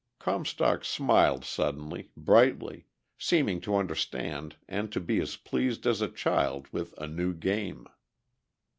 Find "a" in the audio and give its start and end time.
6.01-6.09